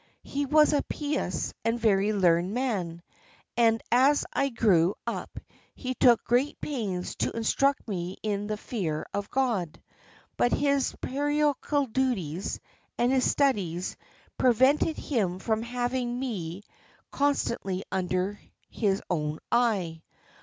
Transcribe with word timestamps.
He 0.23 0.47
was 0.47 0.73
a 0.73 0.81
pious 0.81 1.53
and 1.63 1.79
very 1.79 2.11
learned 2.11 2.55
man, 2.55 3.03
and 3.55 3.83
as 3.91 4.25
I 4.33 4.49
grew 4.49 4.95
up 5.05 5.37
he 5.75 5.93
took 5.93 6.23
great 6.23 6.59
pains 6.59 7.13
to 7.17 7.37
instruct 7.37 7.87
me 7.87 8.17
in 8.23 8.47
the 8.47 8.57
fear 8.57 9.05
of 9.13 9.29
God; 9.29 9.79
but 10.37 10.53
his 10.53 10.95
parochial 11.01 11.85
duties 11.85 12.59
and 12.97 13.11
his 13.11 13.29
studies 13.29 13.95
prevented 14.39 14.97
him 14.97 15.37
from 15.37 15.61
having 15.61 16.19
me 16.19 16.63
constantly 17.11 17.83
under 17.91 18.39
his 18.69 19.03
own 19.07 19.37
eye. 19.51 20.01